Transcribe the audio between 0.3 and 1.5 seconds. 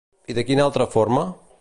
I de quina altra forma?